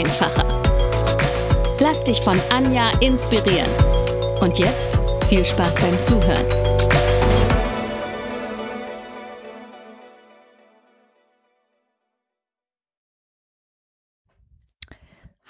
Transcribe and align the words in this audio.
einfacher. 0.00 0.46
Lass 1.78 2.04
dich 2.04 2.22
von 2.22 2.40
Anja 2.50 2.90
inspirieren. 3.00 3.70
Und 4.40 4.58
jetzt 4.58 4.96
viel 5.28 5.44
Spaß 5.44 5.76
beim 5.76 6.00
Zuhören. 6.00 6.46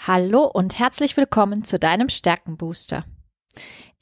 Hallo 0.07 0.45
und 0.47 0.79
herzlich 0.79 1.17
willkommen 1.17 1.63
zu 1.63 1.79
deinem 1.79 2.09
Stärkenbooster. 2.09 3.05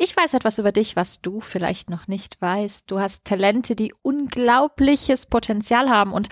Ich 0.00 0.16
weiß 0.16 0.34
etwas 0.34 0.60
über 0.60 0.70
dich, 0.70 0.94
was 0.94 1.22
du 1.22 1.40
vielleicht 1.40 1.90
noch 1.90 2.06
nicht 2.06 2.40
weißt. 2.40 2.88
Du 2.88 3.00
hast 3.00 3.24
Talente, 3.24 3.74
die 3.74 3.92
unglaubliches 4.02 5.26
Potenzial 5.26 5.90
haben 5.90 6.12
und 6.12 6.28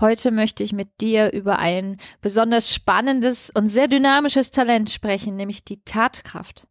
heute 0.00 0.30
möchte 0.30 0.62
ich 0.62 0.72
mit 0.72 1.02
dir 1.02 1.30
über 1.34 1.58
ein 1.58 1.98
besonders 2.22 2.72
spannendes 2.72 3.50
und 3.50 3.68
sehr 3.68 3.88
dynamisches 3.88 4.52
Talent 4.52 4.88
sprechen, 4.88 5.36
nämlich 5.36 5.66
die 5.66 5.84
Tatkraft. 5.84 6.66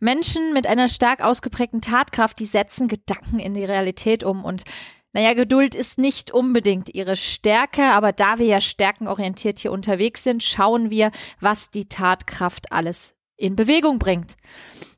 Menschen 0.00 0.54
mit 0.54 0.66
einer 0.66 0.88
stark 0.88 1.20
ausgeprägten 1.20 1.82
Tatkraft, 1.82 2.38
die 2.38 2.46
setzen 2.46 2.88
Gedanken 2.88 3.38
in 3.38 3.52
die 3.52 3.66
Realität 3.66 4.24
um 4.24 4.46
und 4.46 4.64
naja, 5.12 5.34
Geduld 5.34 5.74
ist 5.74 5.98
nicht 5.98 6.30
unbedingt 6.30 6.94
ihre 6.94 7.16
Stärke, 7.16 7.82
aber 7.82 8.12
da 8.12 8.38
wir 8.38 8.46
ja 8.46 8.62
stärkenorientiert 8.62 9.58
hier 9.58 9.72
unterwegs 9.72 10.24
sind, 10.24 10.42
schauen 10.42 10.88
wir, 10.88 11.10
was 11.38 11.70
die 11.70 11.86
Tatkraft 11.86 12.72
alles 12.72 13.14
in 13.36 13.56
Bewegung 13.56 13.98
bringt. 13.98 14.36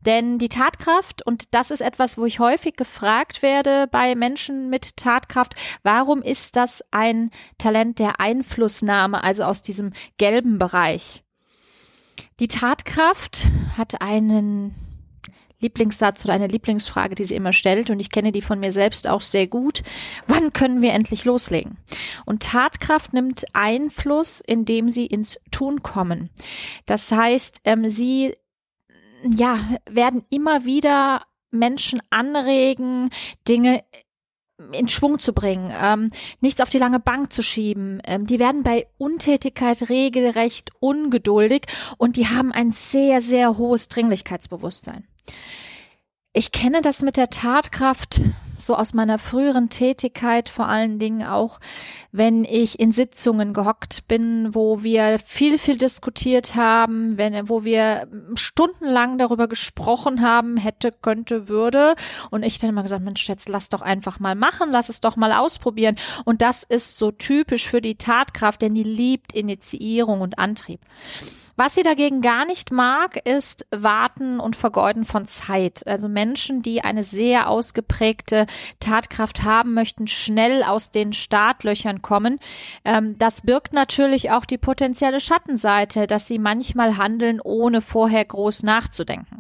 Denn 0.00 0.38
die 0.38 0.48
Tatkraft, 0.48 1.26
und 1.26 1.54
das 1.54 1.70
ist 1.70 1.80
etwas, 1.80 2.18
wo 2.18 2.24
ich 2.24 2.38
häufig 2.38 2.76
gefragt 2.76 3.42
werde 3.42 3.88
bei 3.90 4.14
Menschen 4.14 4.70
mit 4.70 4.96
Tatkraft, 4.96 5.54
warum 5.82 6.22
ist 6.22 6.56
das 6.56 6.82
ein 6.90 7.30
Talent 7.58 7.98
der 7.98 8.20
Einflussnahme, 8.20 9.22
also 9.22 9.44
aus 9.44 9.62
diesem 9.62 9.92
gelben 10.16 10.58
Bereich? 10.58 11.24
Die 12.40 12.48
Tatkraft 12.48 13.48
hat 13.76 14.00
einen 14.00 14.74
Lieblingssatz 15.60 16.24
oder 16.24 16.34
eine 16.34 16.46
Lieblingsfrage, 16.46 17.16
die 17.16 17.24
sie 17.24 17.34
immer 17.34 17.52
stellt, 17.52 17.90
und 17.90 17.98
ich 17.98 18.10
kenne 18.10 18.30
die 18.30 18.42
von 18.42 18.60
mir 18.60 18.70
selbst 18.70 19.08
auch 19.08 19.20
sehr 19.20 19.48
gut. 19.48 19.82
Wann 20.26 20.52
können 20.52 20.82
wir 20.82 20.92
endlich 20.92 21.24
loslegen? 21.24 21.78
Und 22.24 22.44
Tatkraft 22.44 23.12
nimmt 23.12 23.44
Einfluss, 23.54 24.40
indem 24.40 24.88
sie 24.88 25.06
ins 25.06 25.40
Tun 25.50 25.82
kommen. 25.82 26.30
Das 26.86 27.10
heißt, 27.10 27.62
ähm, 27.64 27.88
sie 27.88 28.36
ja, 29.24 29.60
werden 29.90 30.24
immer 30.30 30.64
wieder 30.64 31.22
Menschen 31.50 32.00
anregen, 32.10 33.10
Dinge 33.46 33.84
in 34.72 34.88
Schwung 34.88 35.20
zu 35.20 35.32
bringen, 35.32 35.72
ähm, 35.72 36.10
nichts 36.40 36.60
auf 36.60 36.70
die 36.70 36.78
lange 36.78 36.98
Bank 36.98 37.32
zu 37.32 37.42
schieben. 37.42 38.00
Ähm, 38.04 38.26
die 38.26 38.40
werden 38.40 38.64
bei 38.64 38.86
Untätigkeit 38.98 39.88
regelrecht 39.88 40.72
ungeduldig 40.80 41.66
und 41.96 42.16
die 42.16 42.26
haben 42.26 42.52
ein 42.52 42.72
sehr, 42.72 43.22
sehr 43.22 43.56
hohes 43.56 43.88
Dringlichkeitsbewusstsein. 43.88 45.06
Ich 46.32 46.50
kenne 46.50 46.82
das 46.82 47.02
mit 47.02 47.16
der 47.16 47.30
Tatkraft 47.30 48.20
so 48.68 48.76
aus 48.76 48.92
meiner 48.92 49.18
früheren 49.18 49.70
Tätigkeit, 49.70 50.50
vor 50.50 50.68
allen 50.68 50.98
Dingen 50.98 51.26
auch, 51.26 51.58
wenn 52.12 52.44
ich 52.44 52.78
in 52.78 52.92
Sitzungen 52.92 53.54
gehockt 53.54 54.06
bin, 54.08 54.54
wo 54.54 54.82
wir 54.82 55.18
viel, 55.18 55.58
viel 55.58 55.78
diskutiert 55.78 56.54
haben, 56.54 57.16
wenn, 57.16 57.48
wo 57.48 57.64
wir 57.64 58.06
stundenlang 58.34 59.16
darüber 59.16 59.48
gesprochen 59.48 60.20
haben, 60.20 60.58
hätte, 60.58 60.92
könnte, 60.92 61.48
würde. 61.48 61.94
Und 62.30 62.42
ich 62.42 62.58
dann 62.58 62.68
immer 62.68 62.82
gesagt, 62.82 63.02
Mensch, 63.02 63.26
jetzt 63.26 63.48
lass 63.48 63.70
doch 63.70 63.80
einfach 63.80 64.20
mal 64.20 64.34
machen, 64.34 64.68
lass 64.70 64.90
es 64.90 65.00
doch 65.00 65.16
mal 65.16 65.32
ausprobieren. 65.32 65.96
Und 66.26 66.42
das 66.42 66.62
ist 66.62 66.98
so 66.98 67.10
typisch 67.10 67.70
für 67.70 67.80
die 67.80 67.96
Tatkraft, 67.96 68.60
denn 68.60 68.74
die 68.74 68.82
liebt 68.82 69.32
Initiierung 69.32 70.20
und 70.20 70.38
Antrieb. 70.38 70.80
Was 71.60 71.74
sie 71.74 71.82
dagegen 71.82 72.20
gar 72.20 72.44
nicht 72.44 72.70
mag, 72.70 73.16
ist 73.26 73.66
Warten 73.72 74.38
und 74.38 74.54
Vergeuden 74.54 75.04
von 75.04 75.26
Zeit. 75.26 75.84
Also 75.88 76.08
Menschen, 76.08 76.62
die 76.62 76.82
eine 76.82 77.02
sehr 77.02 77.50
ausgeprägte 77.50 78.46
Tatkraft 78.78 79.42
haben, 79.42 79.74
möchten 79.74 80.06
schnell 80.06 80.62
aus 80.62 80.92
den 80.92 81.12
Startlöchern 81.12 82.00
kommen. 82.00 82.38
Ähm, 82.84 83.18
das 83.18 83.40
birgt 83.40 83.72
natürlich 83.72 84.30
auch 84.30 84.44
die 84.44 84.56
potenzielle 84.56 85.18
Schattenseite, 85.18 86.06
dass 86.06 86.28
sie 86.28 86.38
manchmal 86.38 86.96
handeln, 86.96 87.40
ohne 87.42 87.80
vorher 87.80 88.24
groß 88.24 88.62
nachzudenken. 88.62 89.37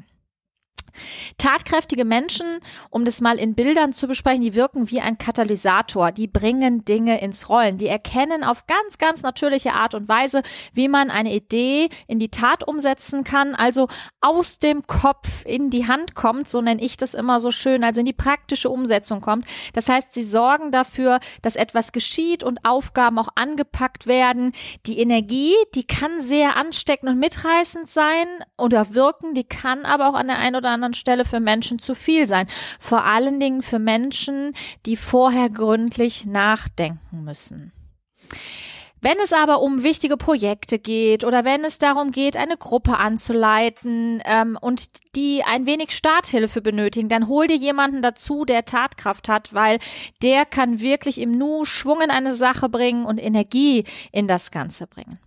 Tatkräftige 1.38 2.04
Menschen, 2.04 2.46
um 2.90 3.04
das 3.04 3.20
mal 3.20 3.38
in 3.38 3.54
Bildern 3.54 3.92
zu 3.92 4.08
besprechen, 4.08 4.42
die 4.42 4.54
wirken 4.54 4.90
wie 4.90 5.00
ein 5.00 5.18
Katalysator. 5.18 6.12
Die 6.12 6.26
bringen 6.26 6.84
Dinge 6.84 7.20
ins 7.20 7.48
Rollen. 7.48 7.78
Die 7.78 7.86
erkennen 7.86 8.44
auf 8.44 8.66
ganz, 8.66 8.98
ganz 8.98 9.22
natürliche 9.22 9.74
Art 9.74 9.94
und 9.94 10.08
Weise, 10.08 10.42
wie 10.72 10.88
man 10.88 11.10
eine 11.10 11.34
Idee 11.34 11.88
in 12.06 12.18
die 12.18 12.30
Tat 12.30 12.66
umsetzen 12.66 13.24
kann. 13.24 13.54
Also 13.54 13.88
aus 14.20 14.58
dem 14.58 14.86
Kopf 14.86 15.44
in 15.44 15.70
die 15.70 15.86
Hand 15.86 16.14
kommt, 16.14 16.48
so 16.48 16.60
nenne 16.60 16.82
ich 16.82 16.96
das 16.96 17.14
immer 17.14 17.40
so 17.40 17.50
schön, 17.50 17.84
also 17.84 18.00
in 18.00 18.06
die 18.06 18.12
praktische 18.12 18.70
Umsetzung 18.70 19.20
kommt. 19.20 19.46
Das 19.72 19.88
heißt, 19.88 20.12
sie 20.12 20.22
sorgen 20.22 20.72
dafür, 20.72 21.20
dass 21.42 21.56
etwas 21.56 21.92
geschieht 21.92 22.42
und 22.42 22.64
Aufgaben 22.64 23.18
auch 23.18 23.28
angepackt 23.34 24.06
werden. 24.06 24.52
Die 24.86 24.98
Energie, 24.98 25.54
die 25.74 25.86
kann 25.86 26.20
sehr 26.20 26.56
ansteckend 26.56 27.10
und 27.10 27.18
mitreißend 27.18 27.88
sein 27.88 28.26
oder 28.56 28.94
wirken, 28.94 29.34
die 29.34 29.44
kann 29.44 29.84
aber 29.84 30.08
auch 30.08 30.14
an 30.14 30.28
der 30.28 30.38
einen 30.38 30.56
oder 30.56 30.70
anderen 30.70 30.87
anderen 30.88 30.94
Stelle 30.94 31.24
für 31.24 31.40
Menschen 31.40 31.78
zu 31.78 31.94
viel 31.94 32.26
sein. 32.26 32.46
Vor 32.80 33.04
allen 33.04 33.40
Dingen 33.40 33.62
für 33.62 33.78
Menschen, 33.78 34.54
die 34.86 34.96
vorher 34.96 35.50
gründlich 35.50 36.26
nachdenken 36.26 37.24
müssen. 37.24 37.72
Wenn 39.00 39.16
es 39.22 39.32
aber 39.32 39.60
um 39.60 39.84
wichtige 39.84 40.16
Projekte 40.16 40.80
geht 40.80 41.24
oder 41.24 41.44
wenn 41.44 41.64
es 41.64 41.78
darum 41.78 42.10
geht, 42.10 42.36
eine 42.36 42.56
Gruppe 42.56 42.96
anzuleiten 42.96 44.20
ähm, 44.24 44.58
und 44.60 44.88
die 45.14 45.44
ein 45.44 45.66
wenig 45.66 45.92
Starthilfe 45.92 46.60
benötigen, 46.60 47.08
dann 47.08 47.28
hol 47.28 47.46
dir 47.46 47.56
jemanden 47.56 48.02
dazu, 48.02 48.44
der 48.44 48.64
Tatkraft 48.64 49.28
hat, 49.28 49.54
weil 49.54 49.78
der 50.20 50.44
kann 50.44 50.80
wirklich 50.80 51.20
im 51.20 51.30
Nu 51.30 51.64
Schwung 51.64 52.00
in 52.00 52.10
eine 52.10 52.34
Sache 52.34 52.68
bringen 52.68 53.04
und 53.04 53.18
Energie 53.18 53.84
in 54.10 54.26
das 54.26 54.50
Ganze 54.50 54.88
bringen. 54.88 55.20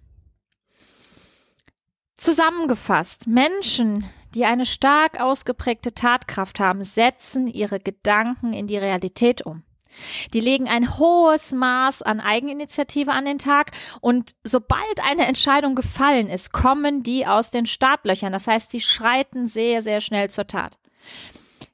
Zusammengefasst, 2.18 3.26
Menschen, 3.28 4.06
die 4.34 4.46
eine 4.46 4.66
stark 4.66 5.20
ausgeprägte 5.20 5.94
Tatkraft 5.94 6.60
haben, 6.60 6.84
setzen 6.84 7.48
ihre 7.48 7.80
Gedanken 7.80 8.54
in 8.54 8.68
die 8.68 8.78
Realität 8.78 9.46
um. 9.46 9.64
Die 10.34 10.40
legen 10.40 10.68
ein 10.70 10.98
hohes 10.98 11.52
Maß 11.52 12.02
an 12.02 12.22
Eigeninitiative 12.22 13.12
an 13.12 13.26
den 13.26 13.40
Tag 13.40 13.72
und 14.00 14.36
sobald 14.44 15.04
eine 15.04 15.28
Entscheidung 15.28 15.76
gefallen 15.76 16.30
ist, 16.30 16.54
kommen 16.54 17.04
die 17.04 17.28
aus 17.28 17.50
den 17.50 17.66
Startlöchern. 17.66 18.32
Das 18.32 18.48
heißt, 18.48 18.72
sie 18.72 18.82
schreiten 18.82 19.48
sehr, 19.48 19.82
sehr 19.82 20.02
schnell 20.02 20.30
zur 20.30 20.48
Tat. 20.48 20.78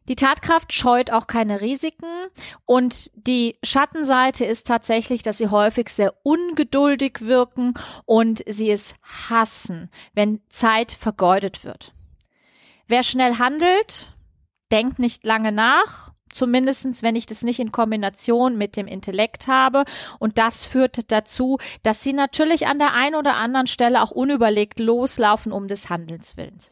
Die 0.08 0.16
Tatkraft 0.16 0.72
scheut 0.72 1.12
auch 1.12 1.28
keine 1.28 1.60
Risiken 1.60 2.08
und 2.66 3.12
die 3.14 3.58
Schattenseite 3.62 4.46
ist 4.46 4.66
tatsächlich, 4.66 5.22
dass 5.22 5.38
sie 5.38 5.50
häufig 5.50 5.90
sehr 5.90 6.14
ungeduldig 6.24 7.22
wirken 7.22 7.74
und 8.06 8.42
sie 8.48 8.72
es 8.72 8.96
hassen, 9.30 9.92
wenn 10.14 10.42
Zeit 10.50 10.94
vergeudet 10.94 11.66
wird. 11.66 11.94
Wer 12.88 13.04
schnell 13.04 13.38
handelt, 13.38 14.14
denkt 14.72 14.98
nicht 15.00 15.26
lange 15.26 15.52
nach, 15.52 16.14
zumindestens 16.30 17.04
wenn 17.04 17.16
ich 17.16 17.26
das 17.26 17.42
nicht 17.42 17.60
in 17.60 17.72
Kombination 17.72 18.58
mit 18.58 18.78
dem 18.78 18.88
Intellekt 18.88 19.48
habe. 19.48 19.84
Und 20.20 20.38
das 20.38 20.66
führt 20.66 21.12
dazu, 21.12 21.58
dass 21.84 22.02
sie 22.02 22.14
natürlich 22.14 22.68
an 22.68 22.80
der 22.80 22.94
einen 22.94 23.16
oder 23.16 23.36
anderen 23.36 23.68
Stelle 23.68 24.02
auch 24.02 24.12
unüberlegt 24.12 24.80
loslaufen 24.80 25.52
um 25.52 25.68
des 25.68 25.90
Handelns 25.90 26.38
willens. 26.38 26.72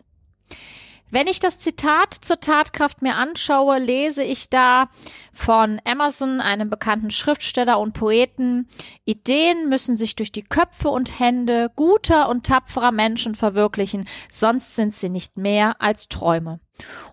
Wenn 1.16 1.28
ich 1.28 1.40
das 1.40 1.58
Zitat 1.58 2.14
zur 2.14 2.42
Tatkraft 2.42 3.02
mir 3.02 3.16
anschaue, 3.16 3.80
lese 3.80 4.22
ich 4.22 4.50
da 4.50 4.90
von 5.32 5.80
Emerson, 5.86 6.42
einem 6.42 6.70
bekannten 6.70 7.10
Schriftsteller 7.10 7.80
und 7.80 7.94
Poeten, 7.94 8.68
Ideen 9.06 9.70
müssen 9.70 9.96
sich 9.96 10.18
durch 10.18 10.34
die 10.34 10.44
Köpfe 10.44 10.90
und 10.90 11.18
Hände 11.18 11.72
guter 11.78 12.28
und 12.28 12.46
tapferer 12.46 12.92
Menschen 12.92 13.34
verwirklichen, 13.34 14.10
sonst 14.30 14.76
sind 14.76 14.94
sie 14.94 15.08
nicht 15.08 15.38
mehr 15.38 15.82
als 15.82 16.10
Träume. 16.10 16.60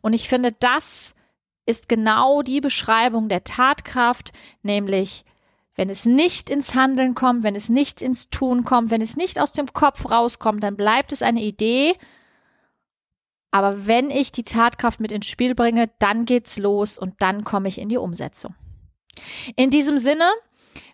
Und 0.01 0.15
ich 0.15 0.29
finde, 0.29 0.51
das 0.51 1.15
ist 1.65 1.89
genau 1.89 2.43
die 2.43 2.61
Beschreibung 2.61 3.29
der 3.29 3.45
Tatkraft, 3.45 4.33
nämlich 4.65 5.25
wenn 5.77 5.89
es 5.89 6.07
nicht 6.07 6.51
ins 6.51 6.75
Handeln 6.75 7.15
kommt, 7.15 7.45
wenn 7.45 7.55
es 7.55 7.69
nicht 7.69 8.03
ins 8.03 8.31
Tun 8.31 8.65
kommt, 8.65 8.91
wenn 8.91 9.01
es 9.01 9.17
nicht 9.17 9.39
aus 9.39 9.53
dem 9.53 9.73
Kopf 9.73 10.11
rauskommt, 10.11 10.65
dann 10.65 10.75
bleibt 10.75 11.13
es 11.13 11.23
eine 11.23 11.41
Idee. 11.41 11.95
Aber 13.53 13.87
wenn 13.87 14.11
ich 14.11 14.33
die 14.33 14.45
Tatkraft 14.45 14.99
mit 14.99 15.13
ins 15.13 15.27
Spiel 15.27 15.55
bringe, 15.55 15.91
dann 15.99 16.25
geht's 16.25 16.59
los 16.59 16.99
und 16.99 17.15
dann 17.21 17.45
komme 17.45 17.69
ich 17.69 17.79
in 17.79 17.89
die 17.89 17.99
Umsetzung. 17.99 18.55
In 19.57 19.71
diesem 19.71 19.99
Sinne, 19.99 20.25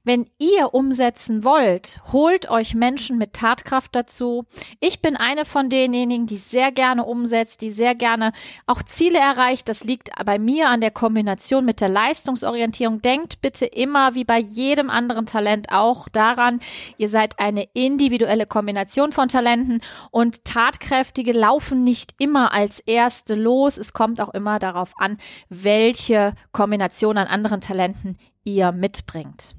wenn 0.05 0.31
ihr 0.39 0.73
umsetzen 0.75 1.45
wollt, 1.45 2.01
holt 2.13 2.51
euch 2.51 2.75
Menschen 2.75 3.19
mit 3.19 3.35
Tatkraft 3.35 3.95
dazu. 3.95 4.45
Ich 4.81 5.03
bin 5.03 5.17
eine 5.17 5.45
von 5.45 5.69
denjenigen, 5.69 6.27
die 6.27 6.37
sehr 6.37 6.73
gerne 6.73 7.05
umsetzt, 7.05 7.61
die 7.61 7.71
sehr 7.71 7.95
gerne 7.95 8.33
auch 8.67 8.83
Ziele 8.83 9.19
erreicht. 9.19 9.69
Das 9.69 9.85
liegt 9.85 10.11
bei 10.25 10.39
mir 10.39 10.71
an 10.71 10.81
der 10.81 10.91
Kombination 10.91 11.65
mit 11.65 11.81
der 11.81 11.89
Leistungsorientierung. 11.89 13.03
Denkt 13.03 13.41
bitte 13.41 13.67
immer, 13.67 14.15
wie 14.15 14.25
bei 14.25 14.39
jedem 14.39 14.89
anderen 14.91 15.27
Talent, 15.27 15.69
auch 15.71 16.09
daran, 16.09 16.61
ihr 16.97 17.09
seid 17.09 17.39
eine 17.39 17.69
individuelle 17.75 18.47
Kombination 18.47 19.13
von 19.13 19.29
Talenten 19.29 19.81
und 20.11 20.45
Tatkräftige 20.45 21.33
laufen 21.33 21.85
nicht 21.85 22.15
immer 22.19 22.53
als 22.53 22.81
erste 22.81 23.35
los. 23.35 23.77
Es 23.77 23.93
kommt 23.93 24.21
auch 24.21 24.33
immer 24.33 24.59
darauf 24.59 24.93
an, 24.99 25.19
welche 25.49 26.33
Kombination 26.53 27.19
an 27.19 27.27
anderen 27.27 27.61
Talenten 27.61 28.17
ihr 28.45 28.73
mitbringt. 28.73 29.55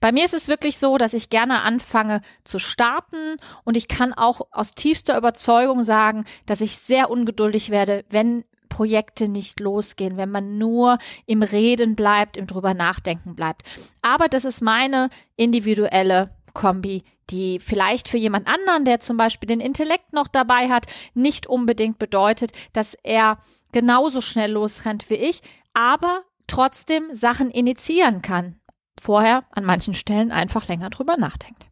Bei 0.00 0.12
mir 0.12 0.24
ist 0.24 0.34
es 0.34 0.48
wirklich 0.48 0.78
so, 0.78 0.98
dass 0.98 1.14
ich 1.14 1.30
gerne 1.30 1.62
anfange 1.62 2.20
zu 2.44 2.58
starten 2.58 3.36
und 3.64 3.76
ich 3.76 3.88
kann 3.88 4.12
auch 4.12 4.42
aus 4.50 4.72
tiefster 4.72 5.16
Überzeugung 5.16 5.82
sagen, 5.82 6.24
dass 6.46 6.60
ich 6.60 6.78
sehr 6.78 7.10
ungeduldig 7.10 7.70
werde, 7.70 8.04
wenn 8.08 8.44
Projekte 8.68 9.28
nicht 9.28 9.60
losgehen, 9.60 10.16
wenn 10.16 10.30
man 10.30 10.58
nur 10.58 10.98
im 11.24 11.42
Reden 11.42 11.96
bleibt, 11.96 12.36
im 12.36 12.46
drüber 12.46 12.74
nachdenken 12.74 13.34
bleibt. 13.34 13.62
Aber 14.02 14.28
das 14.28 14.44
ist 14.44 14.60
meine 14.60 15.08
individuelle 15.36 16.30
Kombi, 16.52 17.02
die 17.30 17.58
vielleicht 17.58 18.08
für 18.08 18.18
jemand 18.18 18.48
anderen, 18.48 18.84
der 18.84 19.00
zum 19.00 19.16
Beispiel 19.16 19.46
den 19.46 19.60
Intellekt 19.60 20.12
noch 20.12 20.28
dabei 20.28 20.68
hat, 20.68 20.86
nicht 21.14 21.46
unbedingt 21.46 21.98
bedeutet, 21.98 22.52
dass 22.72 22.94
er 23.02 23.38
genauso 23.72 24.20
schnell 24.20 24.52
losrennt 24.52 25.08
wie 25.10 25.14
ich, 25.14 25.42
aber 25.74 26.22
trotzdem 26.46 27.14
Sachen 27.14 27.50
initiieren 27.50 28.22
kann 28.22 28.60
vorher 29.00 29.44
an 29.50 29.64
manchen 29.64 29.94
Stellen 29.94 30.32
einfach 30.32 30.68
länger 30.68 30.90
drüber 30.90 31.16
nachdenkt. 31.16 31.68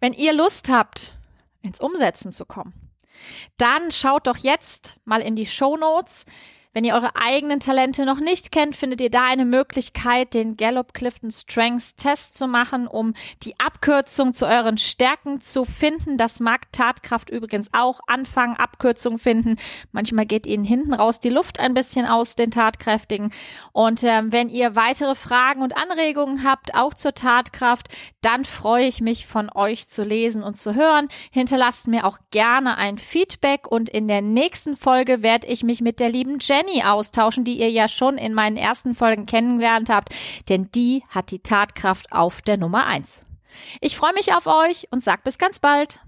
Wenn 0.00 0.12
ihr 0.12 0.32
Lust 0.32 0.68
habt, 0.68 1.16
ins 1.62 1.80
Umsetzen 1.80 2.32
zu 2.32 2.44
kommen, 2.44 2.74
dann 3.56 3.90
schaut 3.90 4.26
doch 4.26 4.36
jetzt 4.36 4.98
mal 5.04 5.20
in 5.20 5.36
die 5.36 5.46
Show 5.46 5.76
Notes. 5.76 6.26
Wenn 6.74 6.82
ihr 6.82 6.94
eure 6.94 7.14
eigenen 7.14 7.60
Talente 7.60 8.04
noch 8.04 8.18
nicht 8.18 8.50
kennt, 8.50 8.74
findet 8.74 9.00
ihr 9.00 9.08
da 9.08 9.24
eine 9.28 9.44
Möglichkeit, 9.44 10.34
den 10.34 10.56
Gallup 10.56 10.92
Clifton 10.92 11.30
Strengths 11.30 11.94
Test 11.94 12.36
zu 12.36 12.48
machen, 12.48 12.88
um 12.88 13.14
die 13.44 13.54
Abkürzung 13.60 14.34
zu 14.34 14.44
euren 14.44 14.76
Stärken 14.76 15.40
zu 15.40 15.64
finden. 15.64 16.16
Das 16.18 16.40
mag 16.40 16.72
Tatkraft 16.72 17.30
übrigens 17.30 17.68
auch 17.70 18.00
anfangen, 18.08 18.56
Abkürzung 18.56 19.18
finden. 19.18 19.54
Manchmal 19.92 20.26
geht 20.26 20.46
ihnen 20.46 20.64
hinten 20.64 20.94
raus 20.94 21.20
die 21.20 21.28
Luft 21.28 21.60
ein 21.60 21.74
bisschen 21.74 22.06
aus 22.06 22.34
den 22.34 22.50
Tatkräftigen. 22.50 23.30
Und 23.70 24.02
äh, 24.02 24.22
wenn 24.24 24.48
ihr 24.48 24.74
weitere 24.74 25.14
Fragen 25.14 25.62
und 25.62 25.76
Anregungen 25.76 26.42
habt, 26.42 26.74
auch 26.74 26.94
zur 26.94 27.14
Tatkraft, 27.14 27.86
dann 28.20 28.44
freue 28.44 28.86
ich 28.86 29.00
mich 29.00 29.28
von 29.28 29.48
euch 29.54 29.86
zu 29.86 30.02
lesen 30.02 30.42
und 30.42 30.56
zu 30.56 30.74
hören. 30.74 31.06
Hinterlasst 31.30 31.86
mir 31.86 32.04
auch 32.04 32.18
gerne 32.32 32.78
ein 32.78 32.98
Feedback 32.98 33.68
und 33.70 33.88
in 33.88 34.08
der 34.08 34.22
nächsten 34.22 34.76
Folge 34.76 35.22
werde 35.22 35.46
ich 35.46 35.62
mich 35.62 35.80
mit 35.80 36.00
der 36.00 36.08
lieben 36.08 36.38
Jen 36.40 36.63
Jenny 36.64 36.82
austauschen, 36.82 37.44
die 37.44 37.58
ihr 37.58 37.70
ja 37.70 37.88
schon 37.88 38.18
in 38.18 38.34
meinen 38.34 38.56
ersten 38.56 38.94
Folgen 38.94 39.26
kennengelernt 39.26 39.88
habt, 39.88 40.10
denn 40.48 40.70
die 40.74 41.04
hat 41.08 41.30
die 41.30 41.40
Tatkraft 41.40 42.12
auf 42.12 42.42
der 42.42 42.56
Nummer 42.56 42.86
eins. 42.86 43.24
Ich 43.80 43.96
freue 43.96 44.14
mich 44.14 44.34
auf 44.34 44.46
euch 44.46 44.88
und 44.90 45.02
sag 45.02 45.24
bis 45.24 45.38
ganz 45.38 45.58
bald. 45.58 46.00